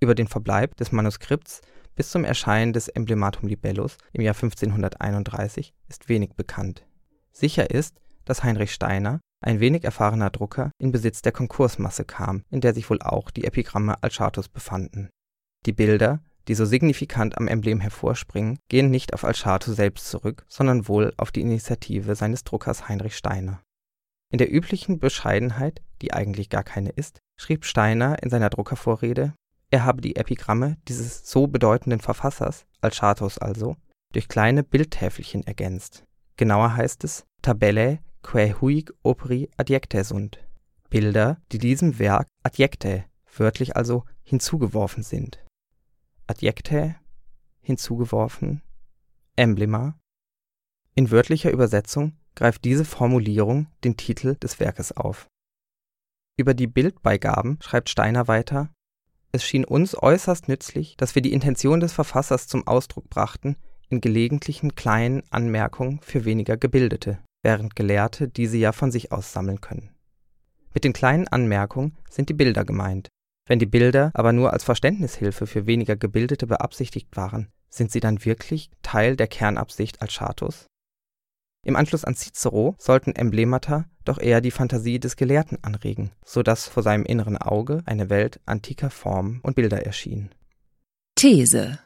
Über 0.00 0.14
den 0.14 0.26
Verbleib 0.26 0.76
des 0.76 0.92
Manuskripts 0.92 1.60
bis 1.94 2.10
zum 2.10 2.24
Erscheinen 2.24 2.72
des 2.72 2.88
Emblematum 2.88 3.48
Libellus 3.48 3.98
im 4.12 4.22
Jahr 4.22 4.34
1531 4.34 5.74
ist 5.88 6.08
wenig 6.08 6.34
bekannt. 6.34 6.86
Sicher 7.32 7.70
ist, 7.70 8.00
dass 8.24 8.42
Heinrich 8.42 8.72
Steiner 8.72 9.20
ein 9.40 9.60
wenig 9.60 9.84
erfahrener 9.84 10.30
Drucker, 10.30 10.70
in 10.78 10.92
Besitz 10.92 11.22
der 11.22 11.32
Konkursmasse 11.32 12.04
kam, 12.04 12.44
in 12.50 12.60
der 12.60 12.74
sich 12.74 12.88
wohl 12.88 13.00
auch 13.02 13.30
die 13.30 13.44
Epigramme 13.44 14.02
Altschatos 14.02 14.48
befanden. 14.48 15.10
Die 15.66 15.72
Bilder, 15.72 16.20
die 16.48 16.54
so 16.54 16.64
signifikant 16.64 17.36
am 17.38 17.48
Emblem 17.48 17.80
hervorspringen, 17.80 18.58
gehen 18.68 18.90
nicht 18.90 19.14
auf 19.14 19.24
Altschato 19.24 19.72
selbst 19.72 20.08
zurück, 20.08 20.44
sondern 20.48 20.88
wohl 20.88 21.12
auf 21.16 21.32
die 21.32 21.40
Initiative 21.40 22.14
seines 22.14 22.44
Druckers 22.44 22.88
Heinrich 22.88 23.16
Steiner. 23.16 23.60
In 24.30 24.38
der 24.38 24.52
üblichen 24.52 24.98
Bescheidenheit, 24.98 25.82
die 26.02 26.12
eigentlich 26.12 26.50
gar 26.50 26.64
keine 26.64 26.90
ist, 26.90 27.20
schrieb 27.38 27.64
Steiner 27.64 28.22
in 28.22 28.30
seiner 28.30 28.50
Druckervorrede, 28.50 29.34
er 29.70 29.84
habe 29.84 30.00
die 30.00 30.16
Epigramme 30.16 30.76
dieses 30.88 31.28
so 31.28 31.46
bedeutenden 31.46 32.00
Verfassers, 32.00 32.66
Altschatos 32.80 33.38
also, 33.38 33.76
durch 34.12 34.28
kleine 34.28 34.62
Bildtäfelchen 34.62 35.44
ergänzt. 35.46 36.04
Genauer 36.36 36.76
heißt 36.76 37.02
es 37.04 37.24
Tabellae 37.42 37.98
quae 38.26 38.52
huic 38.60 38.92
operi 39.04 39.48
adjectae 39.56 40.02
sunt 40.02 40.44
(Bilder, 40.90 41.40
die 41.52 41.58
diesem 41.58 42.00
Werk 42.00 42.26
adjectae, 42.42 43.04
wörtlich 43.36 43.76
also 43.76 44.04
hinzugeworfen 44.24 45.04
sind). 45.04 45.44
Adjectae 46.26 46.96
hinzugeworfen 47.60 48.62
Emblema 49.36 49.96
In 50.96 51.12
wörtlicher 51.12 51.52
Übersetzung 51.52 52.16
greift 52.34 52.64
diese 52.64 52.84
Formulierung 52.84 53.68
den 53.84 53.96
Titel 53.96 54.34
des 54.34 54.58
Werkes 54.58 54.90
auf. 54.90 55.28
Über 56.36 56.52
die 56.52 56.66
Bildbeigaben 56.66 57.58
schreibt 57.62 57.90
Steiner 57.90 58.26
weiter: 58.26 58.72
Es 59.30 59.44
schien 59.44 59.64
uns 59.64 59.96
äußerst 59.96 60.48
nützlich, 60.48 60.96
dass 60.96 61.14
wir 61.14 61.22
die 61.22 61.32
Intention 61.32 61.78
des 61.78 61.92
Verfassers 61.92 62.48
zum 62.48 62.66
Ausdruck 62.66 63.08
brachten 63.08 63.54
in 63.88 64.00
gelegentlichen 64.00 64.74
kleinen 64.74 65.22
Anmerkungen 65.30 66.00
für 66.00 66.24
weniger 66.24 66.56
Gebildete 66.56 67.20
während 67.46 67.76
Gelehrte 67.76 68.26
diese 68.26 68.56
ja 68.56 68.72
von 68.72 68.90
sich 68.90 69.12
aus 69.12 69.32
sammeln 69.32 69.60
können. 69.60 69.94
Mit 70.74 70.82
den 70.82 70.92
kleinen 70.92 71.28
Anmerkungen 71.28 71.96
sind 72.10 72.28
die 72.28 72.34
Bilder 72.34 72.64
gemeint, 72.64 73.08
Wenn 73.48 73.60
die 73.60 73.66
Bilder 73.66 74.10
aber 74.14 74.32
nur 74.32 74.52
als 74.52 74.64
Verständnishilfe 74.64 75.46
für 75.46 75.66
weniger 75.66 75.94
Gebildete 75.94 76.48
beabsichtigt 76.48 77.16
waren, 77.16 77.52
sind 77.68 77.92
sie 77.92 78.00
dann 78.00 78.24
wirklich 78.24 78.68
Teil 78.82 79.14
der 79.14 79.28
Kernabsicht 79.28 80.02
Altschatos? 80.02 80.66
Im 81.64 81.76
Anschluss 81.76 82.04
an 82.04 82.16
Cicero 82.16 82.74
sollten 82.80 83.14
Emblemata 83.14 83.84
doch 84.04 84.18
eher 84.18 84.40
die 84.40 84.50
Phantasie 84.50 84.98
des 84.98 85.14
Gelehrten 85.14 85.62
anregen, 85.62 86.10
so 86.24 86.42
dass 86.42 86.66
vor 86.66 86.82
seinem 86.82 87.04
inneren 87.04 87.36
Auge 87.36 87.84
eine 87.86 88.10
Welt 88.10 88.40
antiker 88.44 88.90
Formen 88.90 89.38
und 89.44 89.54
Bilder 89.54 89.86
erschien. 89.86 90.34
These 91.14 91.78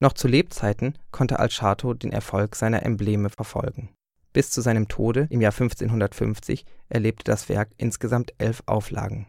Noch 0.00 0.12
zu 0.12 0.28
Lebzeiten 0.28 0.98
konnte 1.12 1.38
Altschato 1.38 1.94
den 1.94 2.12
Erfolg 2.12 2.56
seiner 2.56 2.82
Embleme 2.82 3.30
verfolgen. 3.30 3.88
Bis 4.32 4.50
zu 4.50 4.60
seinem 4.60 4.88
Tode 4.88 5.26
im 5.30 5.40
Jahr 5.40 5.52
1550 5.52 6.64
erlebte 6.88 7.24
das 7.24 7.48
Werk 7.48 7.70
insgesamt 7.76 8.32
elf 8.38 8.62
Auflagen, 8.66 9.26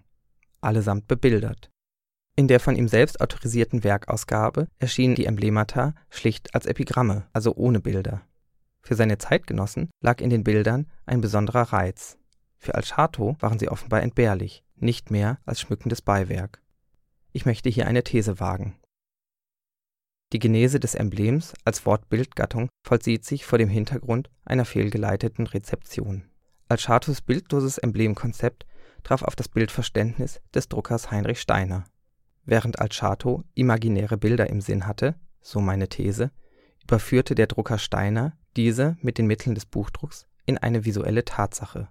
allesamt 0.61 1.07
bebildert. 1.07 1.71
In 2.35 2.47
der 2.47 2.59
von 2.59 2.75
ihm 2.75 2.87
selbst 2.87 3.19
autorisierten 3.19 3.83
Werkausgabe 3.83 4.67
erschienen 4.79 5.15
die 5.15 5.25
Emblemata 5.25 5.95
schlicht 6.09 6.53
als 6.55 6.65
Epigramme, 6.65 7.27
also 7.33 7.55
ohne 7.55 7.79
Bilder. 7.79 8.21
Für 8.81 8.95
seine 8.95 9.17
Zeitgenossen 9.17 9.89
lag 10.01 10.21
in 10.21 10.29
den 10.29 10.43
Bildern 10.43 10.87
ein 11.05 11.21
besonderer 11.21 11.73
Reiz. 11.73 12.17
Für 12.57 12.75
Altschato 12.75 13.35
waren 13.39 13.59
sie 13.59 13.69
offenbar 13.69 14.01
entbehrlich, 14.01 14.63
nicht 14.75 15.11
mehr 15.11 15.39
als 15.45 15.61
schmückendes 15.61 16.01
Beiwerk. 16.01 16.61
Ich 17.31 17.45
möchte 17.45 17.69
hier 17.69 17.87
eine 17.87 18.03
These 18.03 18.39
wagen. 18.39 18.75
Die 20.33 20.39
Genese 20.39 20.79
des 20.79 20.95
Emblems 20.95 21.53
als 21.65 21.85
Wortbildgattung 21.85 22.69
vollzieht 22.83 23.25
sich 23.25 23.45
vor 23.45 23.57
dem 23.57 23.67
Hintergrund 23.67 24.29
einer 24.45 24.63
fehlgeleiteten 24.63 25.45
Rezeption. 25.45 26.23
Altschatos 26.69 27.21
bildloses 27.21 27.77
Emblemkonzept 27.77 28.65
traf 29.03 29.23
auf 29.23 29.35
das 29.35 29.49
Bildverständnis 29.49 30.39
des 30.53 30.69
Druckers 30.69 31.11
Heinrich 31.11 31.41
Steiner. 31.41 31.83
Während 32.45 32.79
Altschato 32.79 33.43
imaginäre 33.55 34.17
Bilder 34.17 34.49
im 34.49 34.61
Sinn 34.61 34.87
hatte, 34.87 35.15
so 35.41 35.59
meine 35.59 35.89
These, 35.89 36.31
überführte 36.83 37.35
der 37.35 37.47
Drucker 37.47 37.77
Steiner 37.77 38.37
diese 38.55 38.97
mit 39.01 39.17
den 39.17 39.27
Mitteln 39.27 39.53
des 39.53 39.65
Buchdrucks 39.65 40.27
in 40.45 40.57
eine 40.57 40.85
visuelle 40.85 41.25
Tatsache. 41.25 41.89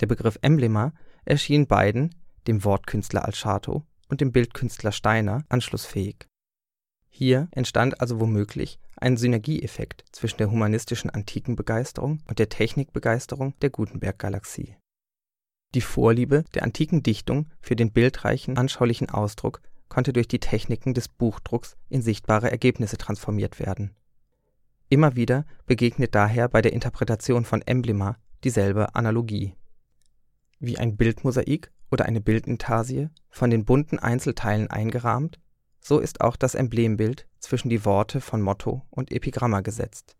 Der 0.00 0.06
Begriff 0.06 0.38
Emblema 0.42 0.92
erschien 1.24 1.66
beiden, 1.66 2.14
dem 2.46 2.62
Wortkünstler 2.64 3.24
Altschato 3.24 3.86
und 4.08 4.20
dem 4.20 4.32
Bildkünstler 4.32 4.92
Steiner, 4.92 5.44
anschlussfähig. 5.48 6.26
Hier 7.16 7.46
entstand 7.52 8.00
also 8.00 8.18
womöglich 8.18 8.80
ein 8.96 9.16
Synergieeffekt 9.16 10.04
zwischen 10.10 10.38
der 10.38 10.50
humanistischen 10.50 11.10
Antikenbegeisterung 11.10 12.18
und 12.26 12.40
der 12.40 12.48
Technikbegeisterung 12.48 13.54
der 13.60 13.70
Gutenberg-Galaxie. 13.70 14.74
Die 15.76 15.80
Vorliebe 15.80 16.44
der 16.54 16.64
antiken 16.64 17.04
Dichtung 17.04 17.46
für 17.60 17.76
den 17.76 17.92
bildreichen, 17.92 18.58
anschaulichen 18.58 19.10
Ausdruck 19.10 19.62
konnte 19.88 20.12
durch 20.12 20.26
die 20.26 20.40
Techniken 20.40 20.92
des 20.92 21.06
Buchdrucks 21.06 21.76
in 21.88 22.02
sichtbare 22.02 22.50
Ergebnisse 22.50 22.96
transformiert 22.98 23.60
werden 23.60 23.94
Immer 24.88 25.16
wieder 25.16 25.46
begegnet 25.66 26.14
daher 26.14 26.48
bei 26.48 26.62
der 26.62 26.72
Interpretation 26.72 27.44
von 27.44 27.62
Emblema 27.62 28.16
dieselbe 28.42 28.94
Analogie. 28.94 29.54
Wie 30.58 30.78
ein 30.78 30.96
Bildmosaik 30.96 31.70
oder 31.90 32.06
eine 32.06 32.20
Bildintarsie 32.20 33.08
von 33.30 33.50
den 33.50 33.64
bunten 33.64 33.98
Einzelteilen 33.98 34.68
eingerahmt, 34.68 35.40
so 35.84 35.98
ist 35.98 36.20
auch 36.20 36.36
das 36.36 36.54
Emblembild 36.54 37.26
zwischen 37.38 37.68
die 37.68 37.84
Worte 37.84 38.20
von 38.20 38.40
Motto 38.40 38.82
und 38.90 39.12
Epigramma 39.12 39.60
gesetzt. 39.60 40.16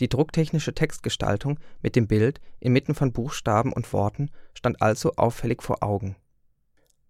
Die 0.00 0.08
drucktechnische 0.08 0.74
Textgestaltung 0.74 1.58
mit 1.80 1.96
dem 1.96 2.06
Bild 2.06 2.40
inmitten 2.60 2.94
von 2.94 3.12
Buchstaben 3.12 3.72
und 3.72 3.92
Worten 3.92 4.30
stand 4.54 4.82
also 4.82 5.12
auffällig 5.16 5.62
vor 5.62 5.82
Augen. 5.82 6.16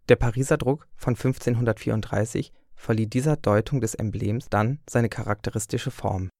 Der 0.09 0.17
Pariser 0.17 0.59
Druck 0.59 0.89
von 0.95 1.15
1534 1.15 2.53
verlieh 2.75 3.07
dieser 3.07 3.37
Deutung 3.37 3.81
des 3.81 3.95
Emblems 3.95 4.49
dann 4.51 4.81
seine 4.89 5.09
charakteristische 5.09 5.91
Form 5.91 6.31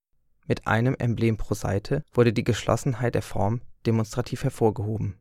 mit 0.47 0.67
einem 0.67 0.95
Emblem 0.97 1.37
pro 1.37 1.55
Seite 1.55 2.03
wurde 2.13 2.33
die 2.33 2.45
Geschlossenheit 2.45 3.15
der 3.15 3.23
Form 3.23 3.61
demonstrativ 3.87 4.45
hervorgehoben. 4.45 5.19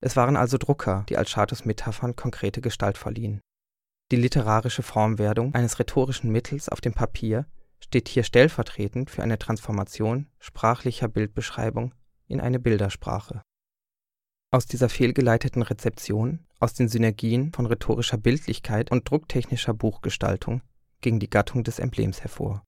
Es 0.00 0.16
waren 0.16 0.36
also 0.36 0.58
Drucker, 0.58 1.04
die 1.08 1.16
Altschatos 1.16 1.64
Metaphern 1.64 2.16
konkrete 2.16 2.60
Gestalt 2.60 2.98
verliehen. 2.98 3.40
Die 4.10 4.16
literarische 4.16 4.82
Formwerdung 4.82 5.54
eines 5.54 5.78
rhetorischen 5.78 6.30
Mittels 6.30 6.68
auf 6.68 6.80
dem 6.80 6.92
Papier 6.92 7.46
steht 7.80 8.08
hier 8.08 8.22
stellvertretend 8.22 9.10
für 9.10 9.22
eine 9.22 9.38
Transformation 9.38 10.28
sprachlicher 10.38 11.08
Bildbeschreibung 11.08 11.94
in 12.28 12.40
eine 12.40 12.58
Bildersprache. 12.58 13.42
Aus 14.50 14.66
dieser 14.66 14.88
fehlgeleiteten 14.88 15.62
Rezeption, 15.62 16.46
aus 16.60 16.74
den 16.74 16.88
Synergien 16.88 17.52
von 17.52 17.66
rhetorischer 17.66 18.18
Bildlichkeit 18.18 18.90
und 18.90 19.10
drucktechnischer 19.10 19.74
Buchgestaltung 19.74 20.62
ging 21.00 21.18
die 21.18 21.28
Gattung 21.28 21.64
des 21.64 21.78
Emblems 21.78 22.22
hervor 22.22 22.62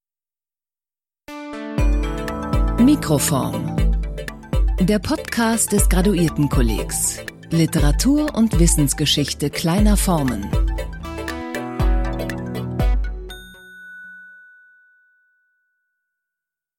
Mikroform. 2.78 3.76
Der 4.80 4.98
Podcast 4.98 5.72
des 5.72 5.88
Graduiertenkollegs. 5.88 7.20
Literatur 7.50 8.34
und 8.34 8.58
Wissensgeschichte 8.58 9.48
kleiner 9.48 9.96
Formen. 9.96 10.65